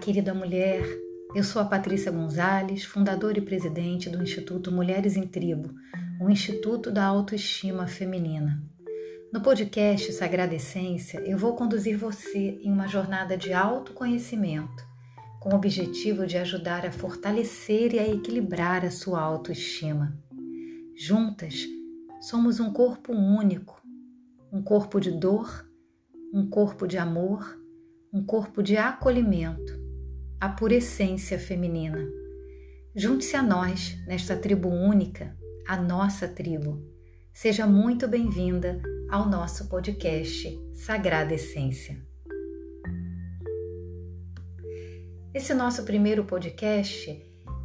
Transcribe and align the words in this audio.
querida 0.00 0.32
mulher. 0.32 0.82
Eu 1.34 1.44
sou 1.44 1.60
a 1.60 1.64
Patrícia 1.64 2.10
Gonzalez, 2.10 2.84
fundadora 2.84 3.38
e 3.38 3.42
presidente 3.42 4.08
do 4.08 4.22
Instituto 4.22 4.72
Mulheres 4.72 5.14
em 5.14 5.26
Tribo, 5.26 5.74
um 6.18 6.30
instituto 6.30 6.90
da 6.90 7.04
autoestima 7.04 7.86
feminina. 7.86 8.62
No 9.30 9.42
podcast 9.42 10.10
Sagrada 10.14 10.54
Essência, 10.54 11.20
eu 11.20 11.36
vou 11.36 11.54
conduzir 11.54 11.98
você 11.98 12.58
em 12.62 12.72
uma 12.72 12.88
jornada 12.88 13.36
de 13.36 13.52
autoconhecimento, 13.52 14.82
com 15.38 15.50
o 15.50 15.54
objetivo 15.54 16.26
de 16.26 16.38
ajudar 16.38 16.86
a 16.86 16.90
fortalecer 16.90 17.94
e 17.94 17.98
a 17.98 18.08
equilibrar 18.08 18.86
a 18.86 18.90
sua 18.90 19.20
autoestima. 19.20 20.18
Juntas, 20.96 21.66
somos 22.22 22.58
um 22.58 22.72
corpo 22.72 23.12
único, 23.12 23.82
um 24.50 24.62
corpo 24.62 24.98
de 24.98 25.10
dor, 25.10 25.68
um 26.32 26.48
corpo 26.48 26.86
de 26.86 26.96
amor, 26.96 27.60
um 28.10 28.24
corpo 28.24 28.62
de 28.62 28.78
acolhimento 28.78 29.79
a 30.40 30.48
pura 30.48 30.74
essência 30.74 31.38
feminina. 31.38 31.98
Junte-se 32.96 33.36
a 33.36 33.42
nós 33.42 33.94
nesta 34.06 34.34
tribo 34.34 34.70
única, 34.70 35.36
a 35.68 35.76
nossa 35.76 36.26
tribo. 36.26 36.82
Seja 37.34 37.66
muito 37.66 38.08
bem-vinda 38.08 38.80
ao 39.10 39.28
nosso 39.28 39.68
podcast 39.68 40.58
Sagrada 40.72 41.34
Essência. 41.34 42.02
Esse 45.34 45.52
nosso 45.52 45.84
primeiro 45.84 46.24
podcast, 46.24 47.22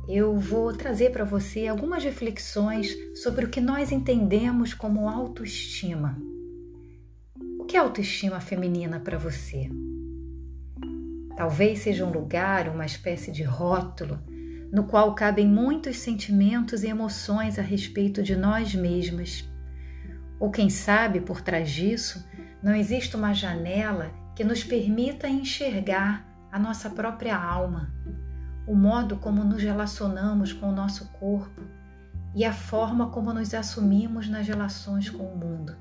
eu 0.10 0.38
vou 0.38 0.74
trazer 0.76 1.12
para 1.12 1.24
você 1.24 1.68
algumas 1.68 2.04
reflexões 2.04 2.94
sobre 3.24 3.46
o 3.46 3.50
que 3.50 3.62
nós 3.62 3.90
entendemos 3.90 4.74
como 4.74 5.08
autoestima. 5.08 6.22
O 7.58 7.64
que 7.64 7.78
é 7.78 7.80
autoestima 7.80 8.42
feminina 8.42 9.00
para 9.00 9.18
você? 9.18 9.70
Talvez 11.36 11.80
seja 11.80 12.06
um 12.06 12.12
lugar, 12.12 12.70
uma 12.70 12.86
espécie 12.86 13.32
de 13.32 13.44
rótulo, 13.44 14.20
no 14.72 14.86
qual 14.86 15.14
cabem 15.14 15.48
muitos 15.48 15.98
sentimentos 15.98 16.84
e 16.84 16.88
emoções 16.88 17.60
a 17.60 17.62
respeito 17.62 18.24
de 18.24 18.36
nós 18.36 18.74
mesmas. 18.74 19.50
Ou 20.40 20.50
quem 20.50 20.70
sabe, 20.70 21.20
por 21.22 21.42
trás 21.42 21.70
disso, 21.70 22.26
não 22.64 22.74
existe 22.74 23.16
uma 23.16 23.34
janela 23.34 24.12
que 24.36 24.44
nos 24.44 24.64
permita 24.64 25.28
enxergar 25.28 26.26
a 26.52 26.60
nossa 26.60 26.90
própria 26.90 27.38
alma, 27.38 27.94
o 28.66 28.76
modo 28.76 29.18
como 29.18 29.44
nos 29.44 29.62
relacionamos 29.62 30.52
com 30.54 30.70
o 30.70 30.76
nosso 30.76 31.10
corpo 31.20 31.62
e 32.34 32.44
a 32.44 32.52
forma 32.52 33.10
como 33.10 33.34
nos 33.34 33.54
assumimos 33.54 34.28
nas 34.28 34.48
relações 34.48 35.10
com 35.10 35.24
o 35.24 35.38
mundo. 35.38 35.76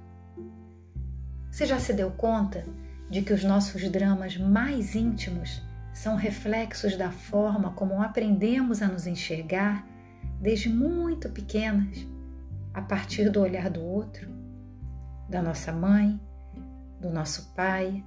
Você 1.51 1.67
já 1.67 1.79
se 1.79 1.93
deu 1.93 2.11
conta 2.11 2.65
de 3.11 3.23
que 3.23 3.33
os 3.33 3.45
nossos 3.45 3.89
dramas 3.91 4.37
mais 4.37 4.95
íntimos 4.95 5.63
são 5.93 6.17
reflexos 6.17 6.97
da 6.97 7.11
forma 7.11 7.73
como 7.73 8.03
aprendemos 8.03 8.83
a 8.83 8.89
nos 8.89 9.07
enxergar 9.07 9.87
desde 10.41 10.69
muito 10.69 11.29
pequenas, 11.31 12.07
a 12.73 12.83
partir 12.83 13.31
do 13.31 13.41
olhar 13.41 13.71
do 13.71 13.81
outro, 13.81 14.29
da 15.29 15.41
nossa 15.41 15.73
mãe, 15.73 16.21
do 17.01 17.09
nosso 17.09 17.55
pai, 17.55 18.05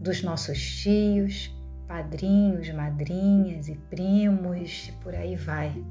dos 0.00 0.22
nossos 0.22 0.82
tios, 0.82 1.54
padrinhos, 1.86 2.70
madrinhas 2.70 3.68
e 3.68 3.74
primos 3.90 4.88
e 4.88 4.92
por 5.02 5.14
aí 5.14 5.36
vai. 5.36 5.84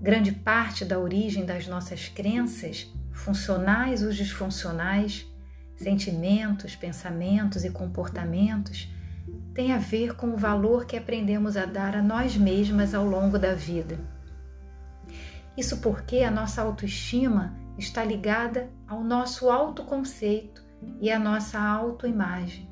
Grande 0.00 0.32
parte 0.32 0.84
da 0.84 0.98
origem 0.98 1.44
das 1.44 1.66
nossas 1.66 2.08
crenças, 2.08 2.92
funcionais 3.12 4.02
ou 4.02 4.10
disfuncionais, 4.10 5.26
sentimentos, 5.76 6.76
pensamentos 6.76 7.64
e 7.64 7.70
comportamentos 7.70 8.88
tem 9.54 9.72
a 9.72 9.78
ver 9.78 10.16
com 10.16 10.28
o 10.28 10.36
valor 10.36 10.84
que 10.84 10.96
aprendemos 10.96 11.56
a 11.56 11.64
dar 11.64 11.96
a 11.96 12.02
nós 12.02 12.36
mesmas 12.36 12.94
ao 12.94 13.04
longo 13.04 13.38
da 13.38 13.54
vida. 13.54 13.98
Isso 15.56 15.78
porque 15.78 16.18
a 16.18 16.30
nossa 16.30 16.60
autoestima 16.62 17.54
está 17.78 18.04
ligada 18.04 18.68
ao 18.86 19.02
nosso 19.02 19.48
autoconceito 19.48 20.64
e 21.00 21.10
à 21.10 21.18
nossa 21.18 21.60
autoimagem. 21.60 22.68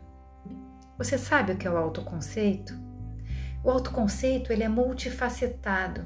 Você 0.98 1.16
sabe 1.16 1.52
o 1.52 1.56
que 1.56 1.66
é 1.66 1.70
o 1.70 1.76
autoconceito? 1.76 2.74
O 3.64 3.70
autoconceito 3.70 4.52
ele 4.52 4.64
é 4.64 4.68
multifacetado. 4.68 6.04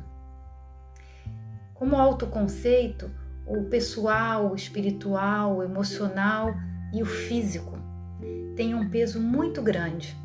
Como 1.72 1.96
autoconceito, 1.96 3.10
o 3.46 3.64
pessoal, 3.64 4.50
o 4.50 4.54
espiritual, 4.54 5.56
o 5.56 5.62
emocional 5.62 6.54
e 6.92 7.02
o 7.02 7.06
físico 7.06 7.78
têm 8.54 8.74
um 8.74 8.88
peso 8.88 9.20
muito 9.20 9.62
grande. 9.62 10.16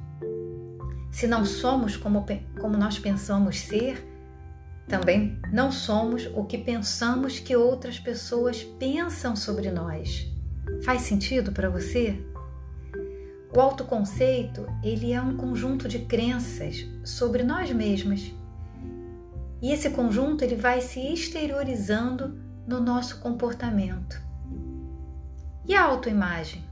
Se 1.12 1.28
não 1.28 1.46
somos 1.46 1.98
como, 1.98 2.26
como 2.60 2.78
nós 2.78 2.98
pensamos 2.98 3.60
ser, 3.60 4.08
também 4.88 5.40
não 5.52 5.72
somos 5.72 6.26
o 6.34 6.44
que 6.46 6.58
pensamos 6.58 7.40
que 7.40 7.56
outras 7.56 8.00
pessoas 8.00 8.64
pensam 8.64 9.36
sobre 9.36 9.70
nós. 9.72 10.28
Faz 10.84 11.02
sentido 11.02 11.52
para 11.52 11.70
você? 11.70 12.20
O 13.54 13.60
autoconceito, 13.60 14.66
ele 14.82 15.12
é 15.12 15.22
um 15.22 15.36
conjunto 15.36 15.88
de 15.88 16.00
crenças 16.00 16.88
sobre 17.04 17.44
nós 17.44 17.72
mesmas. 17.72 18.34
E 19.62 19.72
esse 19.72 19.90
conjunto 19.90 20.44
ele 20.44 20.56
vai 20.56 20.80
se 20.82 21.00
exteriorizando 21.00 22.40
no 22.66 22.80
nosso 22.80 23.20
comportamento. 23.20 24.22
E 25.72 25.74
a 25.74 25.84
autoimagem? 25.84 26.66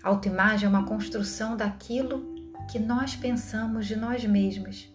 A 0.00 0.10
autoimagem 0.10 0.64
é 0.64 0.68
uma 0.68 0.86
construção 0.86 1.56
daquilo 1.56 2.24
que 2.70 2.78
nós 2.78 3.16
pensamos 3.16 3.84
de 3.84 3.96
nós 3.96 4.24
mesmas 4.24 4.88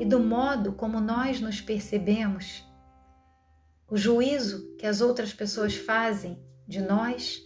e 0.00 0.06
do 0.06 0.18
modo 0.18 0.72
como 0.72 0.98
nós 0.98 1.42
nos 1.42 1.60
percebemos. 1.60 2.64
O 3.86 3.98
juízo 3.98 4.74
que 4.78 4.86
as 4.86 5.02
outras 5.02 5.34
pessoas 5.34 5.76
fazem 5.76 6.42
de 6.66 6.80
nós 6.80 7.42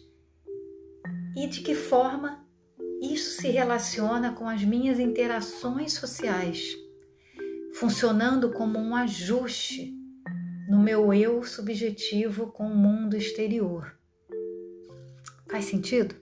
e 1.37 1.49
de 1.49 1.61
que 1.61 1.75
forma 1.75 2.47
isso 3.03 3.41
se 3.41 3.49
relaciona 3.49 4.35
com 4.35 4.49
as 4.49 4.63
minhas 4.63 5.01
interações 5.01 5.95
sociais, 5.95 6.77
funcionando 7.75 8.53
como 8.53 8.79
um 8.79 8.95
ajuste 8.95 9.93
no 10.71 10.79
meu 10.79 11.13
eu 11.13 11.43
subjetivo 11.43 12.53
com 12.53 12.69
o 12.69 12.77
mundo 12.77 13.17
exterior. 13.17 13.98
Faz 15.51 15.65
sentido? 15.65 16.15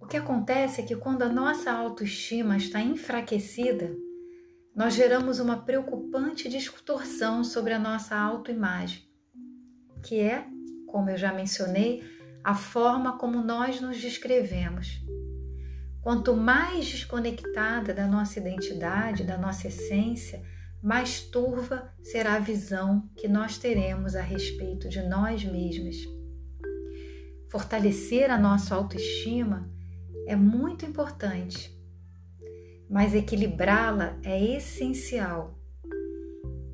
O 0.00 0.06
que 0.06 0.16
acontece 0.16 0.80
é 0.80 0.84
que 0.84 0.96
quando 0.96 1.22
a 1.22 1.28
nossa 1.28 1.70
autoestima 1.70 2.56
está 2.56 2.80
enfraquecida, 2.80 3.94
nós 4.74 4.94
geramos 4.94 5.38
uma 5.38 5.58
preocupante 5.64 6.48
distorção 6.48 7.44
sobre 7.44 7.72
a 7.72 7.78
nossa 7.78 8.16
autoimagem, 8.16 9.02
que 10.02 10.20
é, 10.20 10.44
como 10.88 11.08
eu 11.08 11.16
já 11.16 11.32
mencionei, 11.32 12.02
a 12.42 12.54
forma 12.54 13.16
como 13.16 13.42
nós 13.42 13.80
nos 13.80 13.98
descrevemos. 13.98 15.00
Quanto 16.02 16.34
mais 16.36 16.86
desconectada 16.86 17.94
da 17.94 18.06
nossa 18.08 18.40
identidade, 18.40 19.24
da 19.24 19.38
nossa 19.38 19.68
essência, 19.68 20.42
mais 20.82 21.20
turva 21.20 21.92
será 22.02 22.34
a 22.34 22.40
visão 22.40 23.08
que 23.16 23.28
nós 23.28 23.56
teremos 23.56 24.14
a 24.14 24.22
respeito 24.22 24.88
de 24.88 25.02
nós 25.02 25.44
mesmas. 25.44 26.15
Fortalecer 27.48 28.30
a 28.30 28.36
nossa 28.36 28.74
autoestima 28.74 29.70
é 30.26 30.34
muito 30.34 30.84
importante, 30.84 31.72
mas 32.90 33.14
equilibrá-la 33.14 34.18
é 34.24 34.56
essencial. 34.56 35.56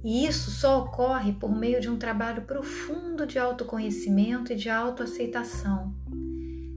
E 0.03 0.27
isso 0.27 0.51
só 0.51 0.83
ocorre 0.83 1.33
por 1.35 1.55
meio 1.55 1.81
de 1.81 1.89
um 1.89 1.99
trabalho 1.99 2.43
profundo 2.43 3.27
de 3.27 3.39
autoconhecimento 3.39 4.53
e 4.53 4.57
de 4.57 4.71
autoaceitação, 4.71 5.95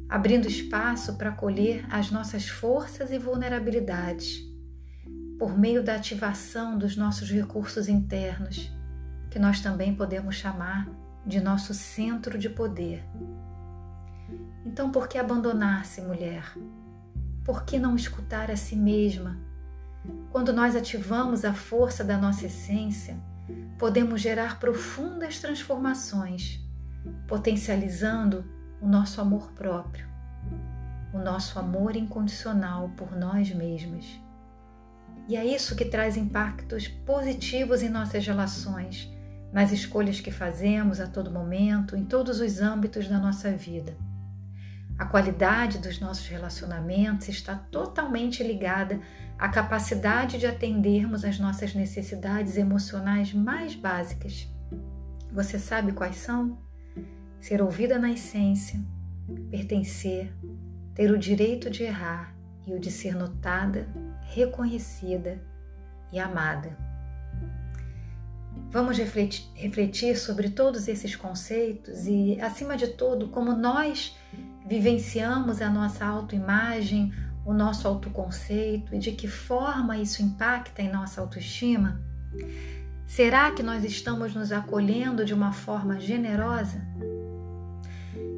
abrindo 0.10 0.48
espaço 0.48 1.18
para 1.18 1.30
acolher 1.30 1.86
as 1.90 2.12
nossas 2.12 2.48
forças 2.48 3.12
e 3.12 3.18
vulnerabilidades, 3.18 4.44
por 5.40 5.58
meio 5.58 5.82
da 5.82 5.96
ativação 5.96 6.78
dos 6.78 6.96
nossos 6.98 7.32
recursos 7.32 7.88
internos, 7.88 8.70
que 9.32 9.40
nós 9.40 9.62
também 9.62 9.96
podemos 9.96 10.36
chamar 10.36 10.88
de 11.26 11.42
nosso 11.42 11.74
centro 11.74 12.38
de 12.38 12.50
poder. 12.50 13.04
Então, 14.66 14.92
por 14.92 15.08
que 15.08 15.18
abandonar-se, 15.18 16.02
mulher? 16.02 16.54
Por 17.44 17.64
que 17.64 17.78
não 17.78 17.96
escutar 17.96 18.50
a 18.50 18.56
si 18.56 18.76
mesma? 18.76 19.38
Quando 20.32 20.52
nós 20.52 20.76
ativamos 20.76 21.46
a 21.46 21.54
força 21.54 22.04
da 22.04 22.18
nossa 22.18 22.48
essência, 22.48 23.18
podemos 23.78 24.22
gerar 24.22 24.60
profundas 24.60 25.40
transformações, 25.40 26.60
potencializando 27.28 28.46
o 28.82 28.88
nosso 28.88 29.22
amor 29.22 29.52
próprio, 29.52 30.08
o 31.14 31.20
nosso 31.20 31.58
amor 31.60 31.96
incondicional 31.96 32.90
por 32.98 33.16
nós 33.16 33.54
mesmas. 33.54 34.20
E 35.28 35.36
é 35.36 35.46
isso 35.46 35.76
que 35.76 35.86
traz 35.86 36.18
impactos 36.18 36.88
positivos 36.88 37.82
em 37.82 37.90
nossas 37.90 38.26
relações, 38.26 39.10
nas 39.52 39.72
escolhas 39.72 40.20
que 40.20 40.32
fazemos 40.32 41.00
a 41.00 41.08
todo 41.08 41.32
momento, 41.32 41.96
em 41.96 42.06
todos 42.06 42.40
os 42.40 42.60
âmbitos 42.60 43.08
da 43.08 43.18
nossa 43.18 43.52
vida. 43.52 43.96
A 44.98 45.06
qualidade 45.06 45.80
dos 45.80 46.00
nossos 46.00 46.26
relacionamentos 46.28 47.28
está 47.28 47.56
totalmente 47.56 48.42
ligada 48.42 49.02
à 49.38 49.50
capacidade 49.50 50.38
de 50.38 50.48
atendermos 50.48 51.26
às 51.26 51.38
nossas 51.38 51.76
necessidades 51.76 52.56
emocionais 52.56 53.34
mais 53.34 53.76
básicas. 53.76 54.48
Você 55.34 55.60
sabe 55.60 55.92
quais 55.92 56.16
são? 56.16 56.58
Ser 57.42 57.62
ouvida 57.62 58.00
na 58.00 58.10
essência, 58.10 58.80
pertencer, 59.52 60.34
ter 60.94 61.12
o 61.12 61.18
direito 61.18 61.70
de 61.70 61.84
errar 61.84 62.34
e 62.66 62.74
o 62.74 62.80
de 62.80 62.90
ser 62.90 63.16
notada, 63.16 63.88
reconhecida 64.34 65.44
e 66.12 66.18
amada. 66.18 66.78
Vamos 68.72 68.98
refletir, 68.98 70.18
sobre 70.18 70.50
todos 70.50 70.88
esses 70.88 71.16
conceitos 71.16 72.08
e, 72.08 72.40
acima 72.42 72.76
de 72.76 72.88
tudo, 72.88 73.28
como 73.28 73.54
nós 73.54 74.18
vivenciamos 74.66 75.62
a 75.62 75.70
nossa 75.70 76.06
autoimagem, 76.06 77.14
o 77.46 77.54
nosso 77.54 77.88
autoconceito 77.88 78.96
e 78.96 79.00
de 79.00 79.12
que 79.12 79.28
forma 79.28 79.98
isso 79.98 80.24
impacta 80.24 80.82
em 80.82 80.92
nossa 80.92 81.22
autoestima? 81.22 82.02
Será 83.06 83.52
que 83.52 83.62
nós 83.62 83.84
estamos 83.84 84.34
nos 84.34 84.52
acolhendo 84.52 85.24
de 85.24 85.34
uma 85.34 85.54
forma 85.54 86.00
generosa? 86.00 86.82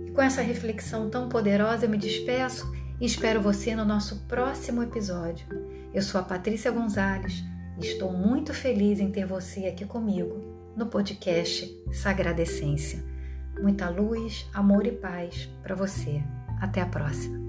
E 0.05 0.11
com 0.11 0.21
essa 0.21 0.41
reflexão 0.41 1.09
tão 1.09 1.29
poderosa, 1.29 1.85
eu 1.85 1.89
me 1.89 1.97
despeço 1.97 2.69
e 2.99 3.05
espero 3.05 3.41
você 3.41 3.75
no 3.75 3.85
nosso 3.85 4.17
próximo 4.27 4.83
episódio. 4.83 5.47
Eu 5.93 6.01
sou 6.01 6.19
a 6.19 6.23
Patrícia 6.23 6.69
Gonzalez 6.69 7.43
e 7.79 7.85
estou 7.85 8.11
muito 8.11 8.53
feliz 8.53 8.99
em 8.99 9.09
ter 9.09 9.25
você 9.25 9.65
aqui 9.65 9.85
comigo 9.85 10.73
no 10.75 10.87
podcast 10.87 11.73
Sagrada 11.93 12.41
Essência. 12.41 13.16
Muita 13.59 13.89
luz, 13.89 14.47
amor 14.53 14.85
e 14.85 14.91
paz 14.91 15.49
para 15.63 15.75
você. 15.75 16.23
Até 16.61 16.81
a 16.81 16.85
próxima. 16.85 17.46